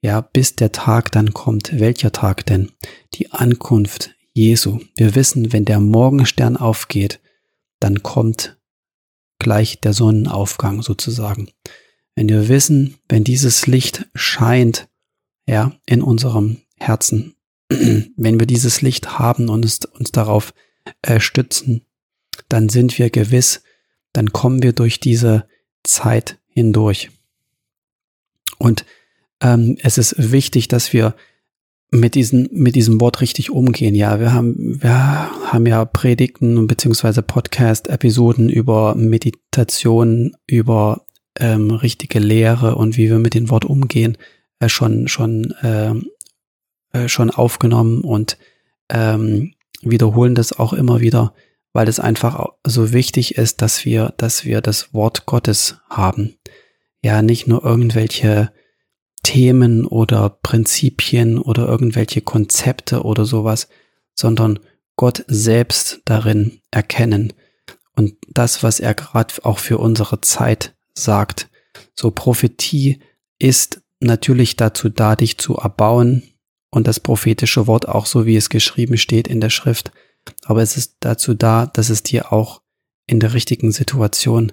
Ja, 0.00 0.20
bis 0.20 0.54
der 0.54 0.70
Tag 0.70 1.12
dann 1.12 1.32
kommt. 1.32 1.78
Welcher 1.80 2.12
Tag 2.12 2.46
denn? 2.46 2.70
Die 3.14 3.32
Ankunft 3.32 4.13
Jesu. 4.34 4.80
Wir 4.96 5.14
wissen, 5.14 5.52
wenn 5.52 5.64
der 5.64 5.80
Morgenstern 5.80 6.56
aufgeht, 6.56 7.20
dann 7.80 8.02
kommt 8.02 8.58
gleich 9.38 9.80
der 9.80 9.92
Sonnenaufgang 9.92 10.82
sozusagen. 10.82 11.50
Wenn 12.16 12.28
wir 12.28 12.48
wissen, 12.48 12.96
wenn 13.08 13.24
dieses 13.24 13.66
Licht 13.66 14.06
scheint, 14.14 14.88
ja, 15.46 15.78
in 15.86 16.02
unserem 16.02 16.58
Herzen, 16.78 17.34
wenn 17.68 18.40
wir 18.40 18.46
dieses 18.46 18.82
Licht 18.82 19.18
haben 19.18 19.48
und 19.48 19.64
uns, 19.64 19.84
uns 19.84 20.12
darauf 20.12 20.52
äh, 21.02 21.20
stützen, 21.20 21.86
dann 22.48 22.68
sind 22.68 22.98
wir 22.98 23.10
gewiss, 23.10 23.62
dann 24.12 24.32
kommen 24.32 24.62
wir 24.62 24.72
durch 24.72 25.00
diese 25.00 25.48
Zeit 25.82 26.38
hindurch. 26.48 27.10
Und 28.58 28.84
ähm, 29.40 29.76
es 29.82 29.98
ist 29.98 30.32
wichtig, 30.32 30.68
dass 30.68 30.92
wir 30.92 31.14
mit 31.94 32.16
diesem, 32.16 32.48
mit 32.50 32.74
diesem 32.74 33.00
Wort 33.00 33.20
richtig 33.20 33.50
umgehen. 33.50 33.94
Ja, 33.94 34.18
wir 34.18 34.32
haben, 34.32 34.82
wir 34.82 35.30
haben 35.52 35.66
ja 35.66 35.84
Predigten 35.84 36.66
beziehungsweise 36.66 37.22
Podcast-Episoden 37.22 38.48
über 38.48 38.96
Meditation, 38.96 40.32
über 40.46 41.06
ähm, 41.38 41.70
richtige 41.70 42.18
Lehre 42.18 42.74
und 42.74 42.96
wie 42.96 43.08
wir 43.08 43.18
mit 43.20 43.34
dem 43.34 43.48
Wort 43.48 43.64
umgehen, 43.64 44.18
äh, 44.58 44.68
schon, 44.68 45.06
schon, 45.06 45.52
äh, 45.62 45.94
äh, 46.92 47.08
schon 47.08 47.30
aufgenommen 47.30 48.00
und 48.00 48.38
ähm, 48.88 49.54
wiederholen 49.82 50.34
das 50.34 50.52
auch 50.52 50.72
immer 50.72 51.00
wieder, 51.00 51.32
weil 51.72 51.88
es 51.88 52.00
einfach 52.00 52.48
so 52.66 52.92
wichtig 52.92 53.36
ist, 53.36 53.62
dass 53.62 53.84
wir, 53.84 54.14
dass 54.16 54.44
wir 54.44 54.60
das 54.60 54.92
Wort 54.94 55.26
Gottes 55.26 55.76
haben. 55.88 56.34
Ja, 57.02 57.22
nicht 57.22 57.46
nur 57.46 57.64
irgendwelche 57.64 58.50
Themen 59.24 59.84
oder 59.84 60.38
Prinzipien 60.42 61.38
oder 61.38 61.66
irgendwelche 61.66 62.20
Konzepte 62.20 63.02
oder 63.02 63.24
sowas, 63.24 63.68
sondern 64.14 64.60
Gott 64.94 65.24
selbst 65.26 66.02
darin 66.04 66.60
erkennen 66.70 67.32
und 67.96 68.14
das, 68.28 68.62
was 68.62 68.78
er 68.78 68.94
gerade 68.94 69.34
auch 69.44 69.58
für 69.58 69.78
unsere 69.78 70.20
Zeit 70.20 70.74
sagt. 70.94 71.48
So 71.94 72.12
Prophetie 72.12 73.00
ist 73.38 73.80
natürlich 74.00 74.56
dazu 74.56 74.88
da, 74.88 75.16
dich 75.16 75.38
zu 75.38 75.56
erbauen 75.56 76.22
und 76.70 76.86
das 76.86 77.00
prophetische 77.00 77.66
Wort 77.66 77.88
auch 77.88 78.06
so, 78.06 78.26
wie 78.26 78.36
es 78.36 78.50
geschrieben 78.50 78.98
steht 78.98 79.26
in 79.26 79.40
der 79.40 79.50
Schrift. 79.50 79.90
Aber 80.44 80.62
es 80.62 80.76
ist 80.76 80.96
dazu 81.00 81.34
da, 81.34 81.66
dass 81.66 81.88
es 81.88 82.02
dir 82.02 82.32
auch 82.32 82.62
in 83.06 83.20
der 83.20 83.34
richtigen 83.34 83.72
Situation 83.72 84.52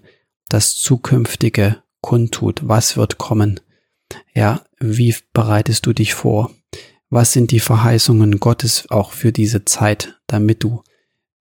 das 0.49 0.75
Zukünftige 0.75 1.83
kundtut. 2.01 2.67
Was 2.67 2.97
wird 2.97 3.17
kommen? 3.17 3.59
Ja, 4.33 4.63
wie 4.79 5.15
bereitest 5.33 5.85
du 5.85 5.93
dich 5.93 6.13
vor? 6.13 6.51
Was 7.09 7.33
sind 7.33 7.51
die 7.51 7.59
Verheißungen 7.59 8.39
Gottes 8.39 8.89
auch 8.89 9.11
für 9.11 9.31
diese 9.31 9.65
Zeit, 9.65 10.19
damit 10.27 10.63
du 10.63 10.81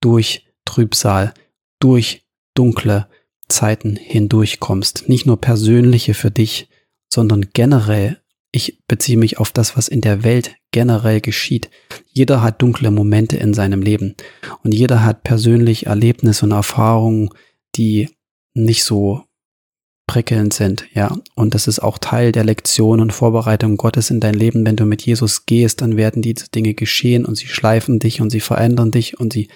durch 0.01 0.47
Trübsal, 0.65 1.33
durch 1.79 2.27
dunkle 2.55 3.09
Zeiten 3.49 3.97
hindurchkommst? 3.97 5.09
Nicht 5.09 5.27
nur 5.27 5.41
persönliche 5.41 6.15
für 6.15 6.31
dich, 6.31 6.69
sondern 7.09 7.51
generell. 7.53 8.21
Ich 8.53 8.83
beziehe 8.89 9.17
mich 9.17 9.39
auf 9.39 9.53
das, 9.53 9.77
was 9.77 9.87
in 9.87 10.01
der 10.01 10.25
Welt 10.25 10.57
generell 10.73 11.21
geschieht. 11.21 11.71
Jeder 12.09 12.43
hat 12.43 12.61
dunkle 12.61 12.91
Momente 12.91 13.37
in 13.37 13.55
seinem 13.55 13.81
Leben 13.81 14.17
und 14.65 14.75
jeder 14.75 15.05
hat 15.05 15.23
persönlich 15.23 15.87
Erlebnisse 15.87 16.47
und 16.47 16.53
Erfahrungen, 16.53 17.31
die 17.77 18.09
nicht 18.55 18.83
so 18.83 19.25
prickelnd 20.11 20.53
sind, 20.53 20.87
ja. 20.93 21.17
Und 21.37 21.55
das 21.55 21.69
ist 21.69 21.79
auch 21.79 21.97
Teil 21.97 22.33
der 22.33 22.43
Lektion 22.43 22.99
und 22.99 23.13
Vorbereitung 23.13 23.77
Gottes 23.77 24.11
in 24.11 24.19
dein 24.19 24.35
Leben. 24.35 24.67
Wenn 24.67 24.75
du 24.75 24.85
mit 24.85 25.03
Jesus 25.03 25.47
gehst, 25.47 25.83
dann 25.83 25.97
werden 25.97 26.21
diese 26.21 26.49
Dinge 26.49 26.75
geschehen 26.75 27.25
und 27.25 27.37
sie 27.37 27.47
schleifen 27.47 28.01
dich 28.01 28.21
und 28.21 28.31
sie 28.31 28.41
verändern 28.41 28.91
dich 28.91 29.21
und 29.21 29.33
sie 29.33 29.47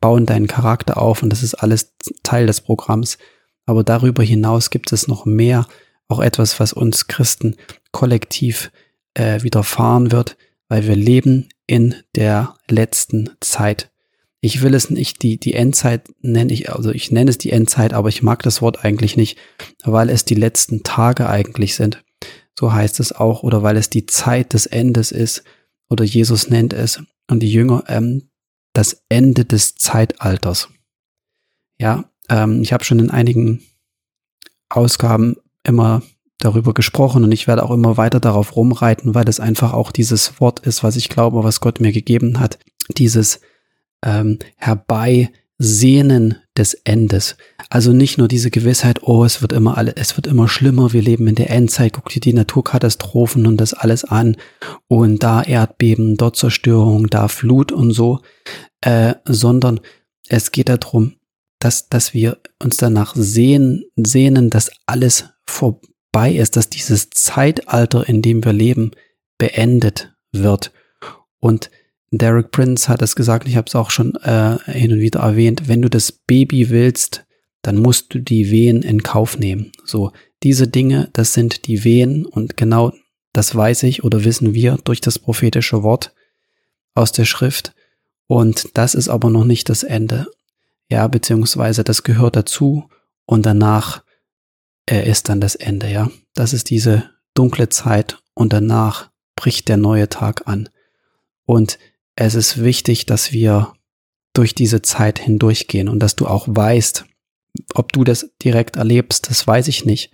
bauen 0.00 0.26
deinen 0.26 0.48
Charakter 0.48 1.00
auf 1.00 1.22
und 1.22 1.30
das 1.30 1.44
ist 1.44 1.54
alles 1.54 1.92
Teil 2.24 2.48
des 2.48 2.60
Programms. 2.60 3.18
Aber 3.66 3.84
darüber 3.84 4.24
hinaus 4.24 4.70
gibt 4.70 4.92
es 4.92 5.06
noch 5.06 5.26
mehr, 5.26 5.68
auch 6.08 6.18
etwas, 6.18 6.58
was 6.58 6.72
uns 6.72 7.06
Christen 7.06 7.54
kollektiv 7.92 8.72
äh, 9.14 9.44
widerfahren 9.44 10.10
wird, 10.10 10.36
weil 10.68 10.88
wir 10.88 10.96
leben 10.96 11.50
in 11.68 11.94
der 12.16 12.56
letzten 12.68 13.30
Zeit. 13.40 13.89
Ich 14.40 14.62
will 14.62 14.74
es 14.74 14.88
nicht 14.88 15.22
die, 15.22 15.38
die 15.38 15.54
Endzeit 15.54 16.08
nenne 16.22 16.52
ich, 16.52 16.72
also 16.72 16.90
ich 16.90 17.10
nenne 17.10 17.30
es 17.30 17.38
die 17.38 17.52
Endzeit, 17.52 17.92
aber 17.92 18.08
ich 18.08 18.22
mag 18.22 18.42
das 18.42 18.62
Wort 18.62 18.84
eigentlich 18.84 19.16
nicht, 19.16 19.38
weil 19.84 20.08
es 20.08 20.24
die 20.24 20.34
letzten 20.34 20.82
Tage 20.82 21.28
eigentlich 21.28 21.74
sind. 21.74 22.02
So 22.58 22.72
heißt 22.72 23.00
es 23.00 23.12
auch, 23.12 23.42
oder 23.42 23.62
weil 23.62 23.76
es 23.76 23.90
die 23.90 24.06
Zeit 24.06 24.54
des 24.54 24.66
Endes 24.66 25.12
ist, 25.12 25.44
oder 25.88 26.04
Jesus 26.04 26.48
nennt 26.48 26.72
es, 26.72 27.02
und 27.28 27.40
die 27.40 27.52
Jünger, 27.52 27.84
ähm, 27.88 28.30
das 28.72 29.02
Ende 29.08 29.44
des 29.44 29.74
Zeitalters. 29.74 30.68
Ja, 31.78 32.10
ähm, 32.28 32.62
ich 32.62 32.72
habe 32.72 32.84
schon 32.84 32.98
in 32.98 33.10
einigen 33.10 33.62
Ausgaben 34.68 35.36
immer 35.64 36.02
darüber 36.38 36.72
gesprochen 36.72 37.24
und 37.24 37.32
ich 37.32 37.46
werde 37.46 37.62
auch 37.62 37.70
immer 37.70 37.96
weiter 37.96 38.20
darauf 38.20 38.56
rumreiten, 38.56 39.14
weil 39.14 39.28
es 39.28 39.40
einfach 39.40 39.72
auch 39.72 39.92
dieses 39.92 40.40
Wort 40.40 40.60
ist, 40.60 40.82
was 40.82 40.96
ich 40.96 41.08
glaube, 41.08 41.44
was 41.44 41.60
Gott 41.60 41.80
mir 41.80 41.92
gegeben 41.92 42.40
hat. 42.40 42.58
Dieses 42.96 43.40
ähm, 44.04 44.38
herbeisehnen 44.56 46.36
des 46.56 46.74
Endes. 46.74 47.36
Also 47.68 47.92
nicht 47.92 48.18
nur 48.18 48.28
diese 48.28 48.50
Gewissheit, 48.50 49.02
oh, 49.02 49.24
es 49.24 49.42
wird 49.42 49.52
immer 49.52 49.78
alle, 49.78 49.94
es 49.96 50.16
wird 50.16 50.26
immer 50.26 50.48
schlimmer, 50.48 50.92
wir 50.92 51.02
leben 51.02 51.28
in 51.28 51.34
der 51.34 51.50
Endzeit, 51.50 51.92
guck 51.92 52.08
dir 52.08 52.20
die 52.20 52.32
Naturkatastrophen 52.32 53.46
und 53.46 53.58
das 53.58 53.74
alles 53.74 54.04
an 54.04 54.36
und 54.88 55.22
da 55.22 55.42
Erdbeben, 55.42 56.16
dort 56.16 56.36
Zerstörung, 56.36 57.08
da 57.08 57.28
Flut 57.28 57.72
und 57.72 57.92
so, 57.92 58.20
äh, 58.80 59.14
sondern 59.24 59.80
es 60.28 60.52
geht 60.52 60.68
darum, 60.68 61.14
dass, 61.60 61.88
dass 61.88 62.14
wir 62.14 62.38
uns 62.62 62.78
danach 62.78 63.14
sehen, 63.14 63.84
sehnen, 63.96 64.50
dass 64.50 64.70
alles 64.86 65.26
vorbei 65.46 66.32
ist, 66.32 66.56
dass 66.56 66.70
dieses 66.70 67.10
Zeitalter, 67.10 68.08
in 68.08 68.22
dem 68.22 68.44
wir 68.44 68.52
leben, 68.52 68.92
beendet 69.38 70.12
wird. 70.32 70.72
Und 71.38 71.70
Derek 72.10 72.50
Prince 72.50 72.88
hat 72.88 73.02
es 73.02 73.14
gesagt, 73.14 73.46
ich 73.46 73.56
habe 73.56 73.66
es 73.68 73.74
auch 73.74 73.90
schon 73.90 74.16
äh, 74.16 74.58
hin 74.66 74.92
und 74.92 75.00
wieder 75.00 75.20
erwähnt, 75.20 75.68
wenn 75.68 75.82
du 75.82 75.88
das 75.88 76.10
Baby 76.10 76.70
willst, 76.70 77.24
dann 77.62 77.76
musst 77.76 78.12
du 78.14 78.18
die 78.18 78.50
Wehen 78.50 78.82
in 78.82 79.02
Kauf 79.02 79.38
nehmen. 79.38 79.70
So, 79.84 80.12
diese 80.42 80.66
Dinge, 80.66 81.08
das 81.12 81.34
sind 81.34 81.66
die 81.66 81.84
Wehen 81.84 82.26
und 82.26 82.56
genau 82.56 82.92
das 83.32 83.54
weiß 83.54 83.84
ich 83.84 84.02
oder 84.02 84.24
wissen 84.24 84.54
wir 84.54 84.78
durch 84.82 85.00
das 85.00 85.18
prophetische 85.18 85.82
Wort 85.82 86.12
aus 86.94 87.12
der 87.12 87.26
Schrift. 87.26 87.74
Und 88.26 88.76
das 88.76 88.94
ist 88.94 89.08
aber 89.08 89.30
noch 89.30 89.44
nicht 89.44 89.68
das 89.68 89.82
Ende. 89.82 90.26
Ja, 90.88 91.06
beziehungsweise 91.06 91.84
das 91.84 92.02
gehört 92.02 92.34
dazu 92.34 92.88
und 93.24 93.46
danach 93.46 94.02
äh, 94.86 95.08
ist 95.08 95.28
dann 95.28 95.40
das 95.40 95.54
Ende, 95.54 95.90
ja. 95.90 96.10
Das 96.34 96.52
ist 96.52 96.70
diese 96.70 97.10
dunkle 97.34 97.68
Zeit 97.68 98.18
und 98.34 98.52
danach 98.52 99.10
bricht 99.36 99.68
der 99.68 99.76
neue 99.76 100.08
Tag 100.08 100.48
an. 100.48 100.68
Und 101.44 101.78
es 102.16 102.34
ist 102.34 102.62
wichtig, 102.62 103.06
dass 103.06 103.32
wir 103.32 103.72
durch 104.32 104.54
diese 104.54 104.82
Zeit 104.82 105.18
hindurchgehen 105.18 105.88
und 105.88 106.00
dass 106.00 106.16
du 106.16 106.26
auch 106.26 106.46
weißt, 106.48 107.04
ob 107.74 107.92
du 107.92 108.04
das 108.04 108.30
direkt 108.42 108.76
erlebst, 108.76 109.30
das 109.30 109.46
weiß 109.46 109.68
ich 109.68 109.84
nicht. 109.84 110.12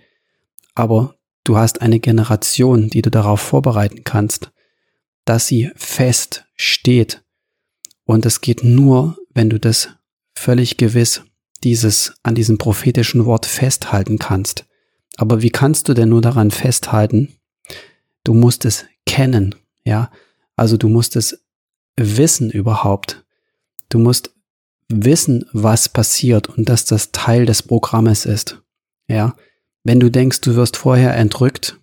Aber 0.73 1.15
du 1.43 1.57
hast 1.57 1.81
eine 1.81 1.99
Generation, 1.99 2.89
die 2.89 3.01
du 3.01 3.11
darauf 3.11 3.41
vorbereiten 3.41 4.03
kannst, 4.03 4.51
dass 5.25 5.47
sie 5.47 5.71
fest 5.75 6.45
steht. 6.55 7.23
Und 8.05 8.25
es 8.25 8.41
geht 8.41 8.63
nur, 8.63 9.17
wenn 9.33 9.49
du 9.49 9.59
das 9.59 9.89
völlig 10.35 10.77
gewiss 10.77 11.23
dieses, 11.63 12.13
an 12.23 12.35
diesem 12.35 12.57
prophetischen 12.57 13.25
Wort 13.25 13.45
festhalten 13.45 14.19
kannst. 14.19 14.65
Aber 15.17 15.41
wie 15.41 15.49
kannst 15.49 15.89
du 15.89 15.93
denn 15.93 16.09
nur 16.09 16.21
daran 16.21 16.51
festhalten? 16.51 17.35
Du 18.23 18.33
musst 18.33 18.65
es 18.65 18.85
kennen, 19.05 19.55
ja. 19.83 20.11
Also 20.55 20.77
du 20.77 20.89
musst 20.89 21.15
es 21.15 21.43
wissen 21.97 22.49
überhaupt. 22.49 23.25
Du 23.89 23.99
musst 23.99 24.33
wissen, 24.89 25.45
was 25.51 25.89
passiert 25.89 26.47
und 26.49 26.69
dass 26.69 26.85
das 26.85 27.11
Teil 27.11 27.45
des 27.45 27.63
Programmes 27.63 28.25
ist. 28.25 28.61
Ja. 29.07 29.35
Wenn 29.83 29.99
du 29.99 30.09
denkst, 30.09 30.41
du 30.41 30.55
wirst 30.55 30.77
vorher 30.77 31.15
entrückt, 31.15 31.79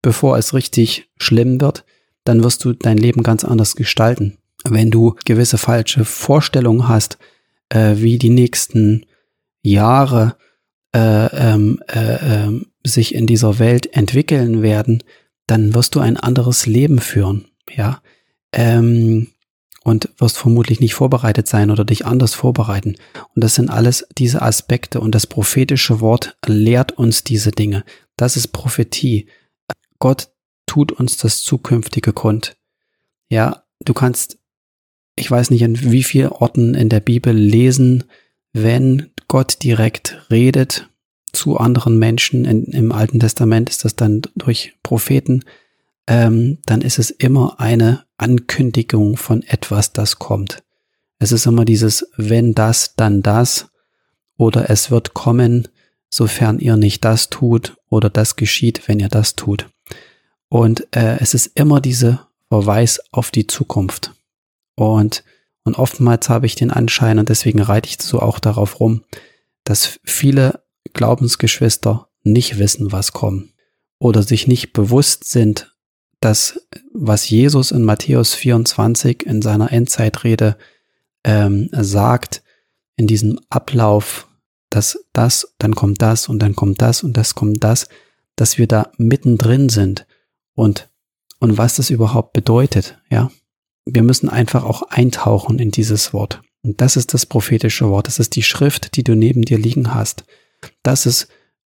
bevor 0.00 0.38
es 0.38 0.54
richtig 0.54 1.08
schlimm 1.18 1.60
wird, 1.60 1.84
dann 2.24 2.44
wirst 2.44 2.64
du 2.64 2.72
dein 2.72 2.98
Leben 2.98 3.22
ganz 3.22 3.44
anders 3.44 3.74
gestalten. 3.74 4.38
Wenn 4.64 4.90
du 4.90 5.16
gewisse 5.24 5.58
falsche 5.58 6.04
Vorstellungen 6.04 6.88
hast, 6.88 7.18
äh, 7.68 7.96
wie 7.96 8.18
die 8.18 8.30
nächsten 8.30 9.06
Jahre 9.62 10.36
äh, 10.94 11.26
ähm, 11.26 11.80
äh, 11.88 12.46
äh, 12.46 12.60
sich 12.84 13.14
in 13.14 13.26
dieser 13.26 13.58
Welt 13.58 13.94
entwickeln 13.94 14.62
werden, 14.62 15.02
dann 15.46 15.74
wirst 15.74 15.94
du 15.94 16.00
ein 16.00 16.16
anderes 16.16 16.66
Leben 16.66 17.00
führen, 17.00 17.46
ja. 17.74 18.02
Ähm, 18.52 19.28
und 19.84 20.08
wirst 20.18 20.38
vermutlich 20.38 20.80
nicht 20.80 20.94
vorbereitet 20.94 21.48
sein 21.48 21.70
oder 21.70 21.84
dich 21.84 22.06
anders 22.06 22.34
vorbereiten. 22.34 22.96
Und 23.34 23.44
das 23.44 23.54
sind 23.54 23.68
alles 23.68 24.06
diese 24.16 24.42
Aspekte 24.42 25.00
und 25.00 25.14
das 25.14 25.26
prophetische 25.26 26.00
Wort 26.00 26.36
lehrt 26.46 26.92
uns 26.92 27.24
diese 27.24 27.50
Dinge. 27.50 27.84
Das 28.16 28.36
ist 28.36 28.48
Prophetie. 28.48 29.26
Gott 29.98 30.30
tut 30.66 30.92
uns 30.92 31.16
das 31.16 31.42
zukünftige 31.42 32.12
kund. 32.12 32.56
Ja, 33.28 33.64
du 33.84 33.94
kannst, 33.94 34.38
ich 35.16 35.30
weiß 35.30 35.50
nicht, 35.50 35.62
in 35.62 35.90
wie 35.90 36.02
vielen 36.02 36.28
Orten 36.28 36.74
in 36.74 36.88
der 36.88 37.00
Bibel 37.00 37.34
lesen, 37.34 38.04
wenn 38.52 39.10
Gott 39.28 39.62
direkt 39.62 40.26
redet 40.30 40.88
zu 41.32 41.56
anderen 41.56 41.98
Menschen. 41.98 42.44
In, 42.44 42.64
Im 42.64 42.92
Alten 42.92 43.20
Testament 43.20 43.70
ist 43.70 43.84
das 43.84 43.96
dann 43.96 44.22
durch 44.36 44.74
Propheten 44.82 45.44
ähm, 46.06 46.58
dann 46.66 46.80
ist 46.80 46.98
es 46.98 47.10
immer 47.10 47.60
eine 47.60 48.04
Ankündigung 48.16 49.16
von 49.16 49.42
etwas, 49.42 49.92
das 49.92 50.18
kommt. 50.18 50.62
Es 51.18 51.32
ist 51.32 51.46
immer 51.46 51.64
dieses, 51.64 52.08
wenn 52.16 52.54
das, 52.54 52.94
dann 52.96 53.22
das, 53.22 53.68
oder 54.36 54.70
es 54.70 54.90
wird 54.90 55.14
kommen, 55.14 55.68
sofern 56.10 56.58
ihr 56.58 56.76
nicht 56.76 57.04
das 57.04 57.30
tut, 57.30 57.76
oder 57.88 58.10
das 58.10 58.36
geschieht, 58.36 58.88
wenn 58.88 58.98
ihr 58.98 59.08
das 59.08 59.36
tut. 59.36 59.68
Und 60.48 60.86
äh, 60.94 61.18
es 61.20 61.34
ist 61.34 61.46
immer 61.54 61.80
diese 61.80 62.20
Verweis 62.48 63.00
auf 63.12 63.30
die 63.30 63.46
Zukunft. 63.46 64.12
Und, 64.74 65.24
und 65.64 65.78
oftmals 65.78 66.28
habe 66.28 66.46
ich 66.46 66.54
den 66.54 66.70
Anschein, 66.70 67.18
und 67.18 67.28
deswegen 67.28 67.62
reite 67.62 67.88
ich 67.88 68.02
so 68.02 68.20
auch 68.20 68.38
darauf 68.38 68.80
rum, 68.80 69.04
dass 69.64 70.00
viele 70.04 70.64
Glaubensgeschwister 70.92 72.08
nicht 72.24 72.58
wissen, 72.58 72.92
was 72.92 73.12
kommt 73.12 73.52
oder 74.02 74.24
sich 74.24 74.48
nicht 74.48 74.72
bewusst 74.72 75.30
sind, 75.30 75.71
das, 76.24 76.60
was 76.92 77.28
Jesus 77.28 77.70
in 77.70 77.82
Matthäus 77.82 78.34
24 78.34 79.26
in 79.26 79.42
seiner 79.42 79.72
Endzeitrede 79.72 80.56
ähm, 81.24 81.68
sagt, 81.72 82.42
in 82.96 83.06
diesem 83.06 83.40
Ablauf, 83.50 84.28
dass 84.70 85.04
das, 85.12 85.54
dann 85.58 85.74
kommt 85.74 86.02
das 86.02 86.28
und 86.28 86.38
dann 86.38 86.56
kommt 86.56 86.80
das 86.80 87.02
und 87.02 87.16
das 87.16 87.34
kommt 87.34 87.62
das, 87.64 87.88
dass 88.36 88.58
wir 88.58 88.66
da 88.66 88.90
mittendrin 88.96 89.68
sind 89.68 90.06
und, 90.54 90.88
und 91.38 91.58
was 91.58 91.76
das 91.76 91.90
überhaupt 91.90 92.32
bedeutet, 92.32 92.98
ja. 93.10 93.30
Wir 93.84 94.04
müssen 94.04 94.28
einfach 94.28 94.62
auch 94.62 94.82
eintauchen 94.82 95.58
in 95.58 95.72
dieses 95.72 96.12
Wort. 96.12 96.40
Und 96.62 96.80
das 96.80 96.96
ist 96.96 97.14
das 97.14 97.26
prophetische 97.26 97.88
Wort. 97.88 98.06
Das 98.06 98.20
ist 98.20 98.36
die 98.36 98.44
Schrift, 98.44 98.96
die 98.96 99.02
du 99.02 99.16
neben 99.16 99.42
dir 99.42 99.58
liegen 99.58 99.92
hast. 99.92 100.22
Das 100.84 101.04
ist 101.04 101.26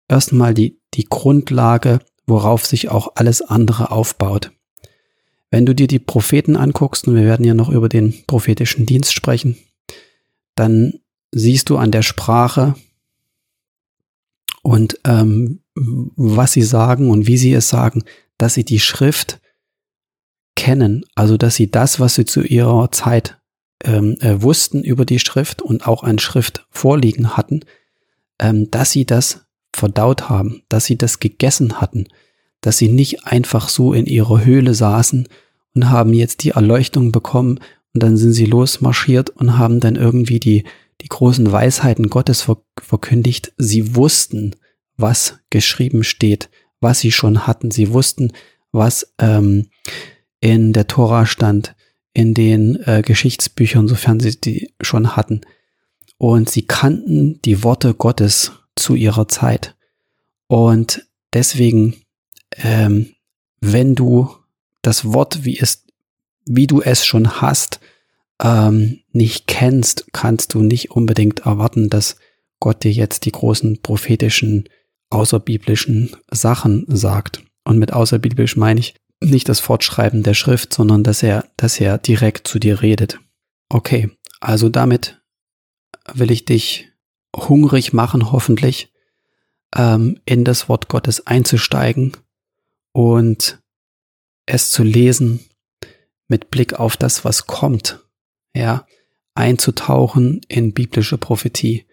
erstmal 0.08 0.54
die, 0.54 0.80
die 0.94 1.06
Grundlage 1.06 2.00
worauf 2.26 2.66
sich 2.66 2.90
auch 2.90 3.14
alles 3.16 3.42
andere 3.42 3.92
aufbaut. 3.92 4.52
Wenn 5.52 5.66
du 5.66 5.76
dir 5.76 5.88
die 5.88 6.00
Propheten 6.00 6.56
anguckst, 6.56 7.08
und 7.08 7.16
wir 7.16 7.24
werden 7.24 7.46
ja 7.46 7.54
noch 7.54 7.70
über 7.70 7.90
den 7.90 8.26
prophetischen 8.26 8.86
Dienst 8.86 9.14
sprechen, 9.14 9.58
dann 10.56 11.00
siehst 11.32 11.70
du 11.70 11.78
an 11.78 11.92
der 11.92 12.02
Sprache 12.02 12.76
und 14.62 15.00
ähm, 15.06 15.62
was 15.76 16.54
sie 16.54 16.62
sagen 16.62 17.10
und 17.10 17.28
wie 17.28 17.38
sie 17.38 17.54
es 17.54 17.70
sagen, 17.70 18.04
dass 18.38 18.54
sie 18.54 18.64
die 18.64 18.80
Schrift 18.80 19.42
kennen, 20.56 21.04
also 21.16 21.38
dass 21.38 21.56
sie 21.56 21.70
das, 21.70 22.00
was 22.00 22.16
sie 22.16 22.26
zu 22.26 22.42
ihrer 22.42 22.92
Zeit 22.92 23.38
ähm, 23.84 24.16
äh, 24.22 24.42
wussten 24.42 24.84
über 24.84 25.06
die 25.06 25.20
Schrift 25.20 25.62
und 25.62 25.88
auch 25.88 26.04
an 26.04 26.20
Schrift 26.20 26.66
vorliegen 26.70 27.36
hatten, 27.36 27.62
ähm, 28.40 28.72
dass 28.72 28.92
sie 28.92 29.06
das 29.06 29.46
verdaut 29.74 30.30
haben, 30.30 30.64
dass 30.70 30.86
sie 30.86 30.98
das 30.98 31.20
gegessen 31.20 31.82
hatten, 31.82 32.08
dass 32.62 32.78
sie 32.78 32.90
nicht 32.90 33.26
einfach 33.26 33.70
so 33.70 33.94
in 33.94 34.06
ihrer 34.06 34.46
Höhle 34.46 34.74
saßen 34.74 35.28
und 35.76 35.90
haben 35.90 36.14
jetzt 36.14 36.44
die 36.44 36.52
Erleuchtung 36.52 37.12
bekommen 37.12 37.60
und 37.94 38.04
dann 38.04 38.18
sind 38.18 38.34
sie 38.34 38.46
losmarschiert 38.46 39.30
und 39.32 39.58
haben 39.58 39.80
dann 39.80 39.96
irgendwie 39.96 40.40
die, 40.40 40.64
die 41.02 41.08
großen 41.08 41.52
Weisheiten 41.52 42.10
Gottes 42.10 42.48
verkündigt. 42.80 43.54
Sie 43.58 43.96
wussten, 43.96 44.56
was 44.98 45.40
geschrieben 45.50 46.04
steht, 46.04 46.50
was 46.80 47.00
sie 47.00 47.12
schon 47.12 47.46
hatten. 47.46 47.72
Sie 47.72 47.92
wussten, 47.92 48.32
was 48.72 49.14
ähm, 49.20 49.68
in 50.40 50.74
der 50.74 50.88
Tora 50.88 51.26
stand, 51.26 51.76
in 52.14 52.34
den 52.34 52.76
äh, 52.86 53.02
Geschichtsbüchern, 53.04 53.88
sofern 53.88 54.20
sie 54.20 54.40
die 54.40 54.74
schon 54.82 55.16
hatten. 55.16 55.42
Und 56.18 56.50
sie 56.50 56.64
kannten 56.64 57.42
die 57.42 57.64
Worte 57.64 57.94
Gottes 57.94 58.52
zu 58.76 58.96
ihrer 58.96 59.28
Zeit. 59.28 59.76
Und 60.48 61.08
deswegen, 61.34 61.96
ähm, 62.52 63.14
wenn 63.60 63.96
du 63.96 64.30
das 64.82 65.06
Wort, 65.06 65.46
wie 65.46 65.60
es, 65.60 65.86
wie 66.46 66.68
du 66.68 66.82
es 66.82 67.06
schon 67.06 67.42
hast, 67.42 67.80
ähm, 68.42 69.00
nicht 69.12 69.48
kennst, 69.48 70.08
kannst 70.12 70.54
du 70.54 70.62
nicht 70.62 70.92
unbedingt 70.92 71.42
erwarten, 71.42 71.90
dass 71.90 72.18
Gott 72.60 72.84
dir 72.84 72.92
jetzt 72.92 73.26
die 73.26 73.32
großen 73.32 73.82
prophetischen, 73.82 74.70
außerbiblischen 75.10 76.16
Sachen 76.32 76.86
sagt. 76.88 77.44
Und 77.64 77.80
mit 77.80 77.94
außerbiblisch 77.94 78.58
meine 78.58 78.80
ich 78.80 78.96
nicht 79.22 79.48
das 79.48 79.60
Fortschreiben 79.60 80.24
der 80.24 80.34
Schrift, 80.34 80.74
sondern 80.74 81.04
dass 81.04 81.24
er, 81.24 81.48
dass 81.58 81.80
er 81.80 81.98
direkt 81.98 82.48
zu 82.48 82.60
dir 82.60 82.82
redet. 82.82 83.20
Okay, 83.70 84.12
also 84.42 84.70
damit 84.70 85.22
will 86.14 86.32
ich 86.32 86.46
dich 86.46 86.90
hungrig 87.36 87.94
machen, 87.94 88.32
hoffentlich, 88.32 88.92
ähm, 89.76 90.20
in 90.26 90.44
das 90.46 90.70
Wort 90.70 90.88
Gottes 90.88 91.26
einzusteigen 91.28 92.14
und 92.92 93.62
es 94.46 94.72
zu 94.72 94.84
lesen 94.84 95.40
mit 96.28 96.52
Blick 96.52 96.74
auf 96.80 96.98
das, 96.98 97.26
was 97.26 97.48
kommt, 97.48 98.00
ja, 98.56 98.86
einzutauchen 99.36 100.42
in 100.48 100.74
biblische 100.74 101.18
Prophetie, 101.18 101.86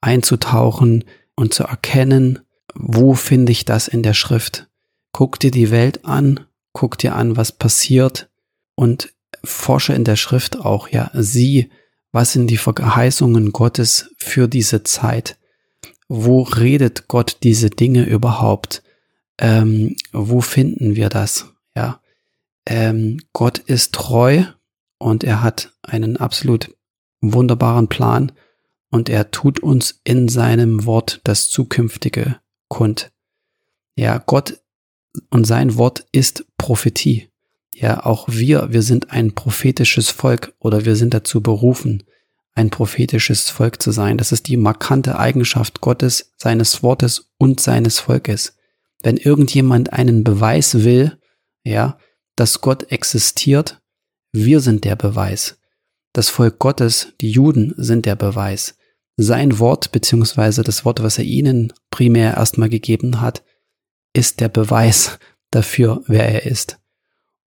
einzutauchen 0.00 1.04
und 1.36 1.54
zu 1.54 1.64
erkennen, 1.64 2.40
wo 2.74 3.14
finde 3.14 3.52
ich 3.52 3.64
das 3.64 3.88
in 3.88 4.02
der 4.02 4.14
Schrift. 4.14 4.68
Guck 5.12 5.38
dir 5.38 5.50
die 5.50 5.70
Welt 5.70 6.04
an, 6.04 6.46
guck 6.72 6.98
dir 6.98 7.14
an, 7.14 7.36
was 7.36 7.52
passiert 7.52 8.30
und 8.74 9.12
forsche 9.44 9.92
in 9.92 10.04
der 10.04 10.16
Schrift 10.16 10.58
auch, 10.58 10.88
ja, 10.88 11.10
sieh, 11.14 11.70
was 12.18 12.32
sind 12.32 12.48
die 12.48 12.56
Verheißungen 12.56 13.52
Gottes 13.52 14.10
für 14.16 14.48
diese 14.48 14.82
Zeit? 14.82 15.38
Wo 16.08 16.42
redet 16.42 17.06
Gott 17.06 17.36
diese 17.44 17.70
Dinge 17.70 18.06
überhaupt? 18.06 18.82
Ähm, 19.38 19.94
wo 20.10 20.40
finden 20.40 20.96
wir 20.96 21.10
das? 21.10 21.54
Ja, 21.76 22.02
ähm, 22.66 23.20
Gott 23.32 23.58
ist 23.58 23.94
treu 23.94 24.42
und 24.98 25.22
er 25.22 25.44
hat 25.44 25.72
einen 25.82 26.16
absolut 26.16 26.74
wunderbaren 27.20 27.86
Plan 27.86 28.32
und 28.90 29.08
er 29.08 29.30
tut 29.30 29.60
uns 29.60 30.00
in 30.02 30.26
seinem 30.26 30.86
Wort 30.86 31.20
das 31.22 31.48
Zukünftige 31.48 32.40
kund. 32.66 33.12
Ja, 33.94 34.18
Gott 34.18 34.60
und 35.30 35.46
sein 35.46 35.76
Wort 35.76 36.04
ist 36.10 36.46
Prophetie. 36.56 37.28
Ja, 37.80 38.04
auch 38.04 38.26
wir, 38.28 38.72
wir 38.72 38.82
sind 38.82 39.12
ein 39.12 39.36
prophetisches 39.36 40.10
Volk 40.10 40.52
oder 40.58 40.84
wir 40.84 40.96
sind 40.96 41.14
dazu 41.14 41.40
berufen, 41.40 42.02
ein 42.54 42.70
prophetisches 42.70 43.50
Volk 43.50 43.80
zu 43.80 43.92
sein. 43.92 44.18
Das 44.18 44.32
ist 44.32 44.48
die 44.48 44.56
markante 44.56 45.16
Eigenschaft 45.16 45.80
Gottes, 45.80 46.32
seines 46.36 46.82
Wortes 46.82 47.30
und 47.38 47.60
seines 47.60 48.00
Volkes. 48.00 48.56
Wenn 49.00 49.16
irgendjemand 49.16 49.92
einen 49.92 50.24
Beweis 50.24 50.82
will, 50.82 51.20
ja, 51.62 51.98
dass 52.34 52.62
Gott 52.62 52.90
existiert, 52.90 53.80
wir 54.32 54.58
sind 54.58 54.84
der 54.84 54.96
Beweis. 54.96 55.60
Das 56.12 56.30
Volk 56.30 56.58
Gottes, 56.58 57.12
die 57.20 57.30
Juden, 57.30 57.74
sind 57.76 58.06
der 58.06 58.16
Beweis. 58.16 58.76
Sein 59.16 59.60
Wort, 59.60 59.92
beziehungsweise 59.92 60.64
das 60.64 60.84
Wort, 60.84 61.00
was 61.00 61.18
er 61.18 61.24
ihnen 61.24 61.72
primär 61.90 62.34
erstmal 62.34 62.70
gegeben 62.70 63.20
hat, 63.20 63.44
ist 64.14 64.40
der 64.40 64.48
Beweis 64.48 65.20
dafür, 65.52 66.02
wer 66.08 66.28
er 66.28 66.44
ist. 66.50 66.80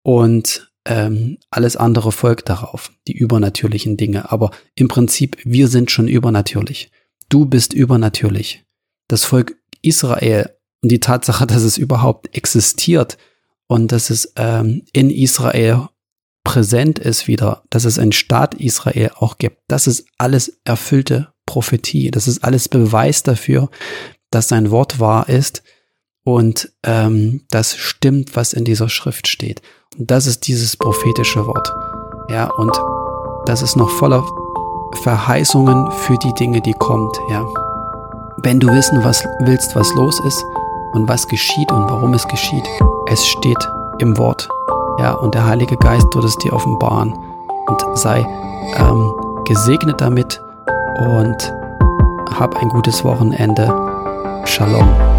Und 0.04 0.72
ähm, 0.86 1.38
alles 1.52 1.76
andere 1.76 2.12
folgt 2.12 2.50
darauf, 2.50 2.92
die 3.08 3.16
übernatürlichen 3.16 3.98
Dinge. 3.98 4.32
Aber 4.32 4.52
im 4.76 4.88
Prinzip, 4.88 5.38
wir 5.44 5.68
sind 5.68 5.92
schon 5.92 6.08
übernatürlich. 6.08 6.92
Du 7.30 7.46
bist 7.46 7.74
übernatürlich. 7.74 8.66
Das 9.08 9.26
Volk 9.26 9.56
Israel 9.82 10.50
und 10.82 10.92
die 10.92 11.00
Tatsache, 11.00 11.46
dass 11.46 11.62
es 11.62 11.78
überhaupt 11.78 12.36
existiert 12.36 13.18
und 13.68 13.92
dass 13.92 14.10
es 14.10 14.34
ähm, 14.36 14.84
in 14.94 15.10
Israel 15.10 15.88
präsent 16.44 16.98
ist 16.98 17.28
wieder, 17.28 17.64
dass 17.70 17.86
es 17.86 18.00
einen 18.00 18.12
Staat 18.12 18.56
Israel 18.56 19.12
auch 19.16 19.38
gibt, 19.38 19.60
das 19.68 19.86
ist 19.86 20.06
alles 20.18 20.60
erfüllte 20.64 21.32
Prophetie. 21.46 22.12
Das 22.12 22.28
ist 22.28 22.44
alles 22.44 22.70
Beweis 22.70 23.24
dafür, 23.24 23.70
dass 24.32 24.48
sein 24.48 24.72
Wort 24.72 25.00
wahr 25.00 25.30
ist 25.30 25.64
und 26.24 26.72
ähm, 26.84 27.42
das 27.50 27.76
stimmt, 27.76 28.36
was 28.36 28.54
in 28.54 28.66
dieser 28.66 28.90
Schrift 28.90 29.28
steht. 29.28 29.62
Und 29.98 30.12
das 30.12 30.28
ist 30.28 30.48
dieses 30.48 30.78
prophetische 30.78 31.46
Wort. 31.46 31.74
Ja, 32.30 32.50
und 32.50 32.80
das 33.46 33.62
ist 33.62 33.76
noch 33.76 33.90
voller 33.90 34.24
Verheißungen 35.04 35.92
für 35.92 36.18
die 36.18 36.34
Dinge, 36.34 36.62
die 36.62 36.74
kommt. 36.74 37.20
Ja, 37.30 37.46
wenn 38.44 38.60
du 38.60 38.68
wissen 38.68 39.04
was 39.04 39.24
willst, 39.40 39.76
was 39.76 39.94
los 39.96 40.20
ist 40.22 40.44
und 40.94 41.08
was 41.08 41.28
geschieht 41.28 41.72
und 41.72 41.90
warum 41.90 42.14
es 42.14 42.28
geschieht, 42.28 42.68
es 43.08 43.26
steht 43.26 43.70
im 44.00 44.18
Wort. 44.18 44.48
Ja, 45.00 45.14
und 45.14 45.34
der 45.34 45.46
Heilige 45.46 45.78
Geist 45.78 46.08
wird 46.14 46.26
es 46.26 46.38
dir 46.38 46.54
offenbaren 46.54 47.14
und 47.68 47.98
sei 47.98 48.20
ähm, 48.78 49.14
gesegnet 49.46 50.00
damit 50.00 50.42
und 51.00 51.54
hab 52.40 52.56
ein 52.62 52.70
gutes 52.70 53.04
Wochenende. 53.04 53.74
Shalom. 54.46 55.11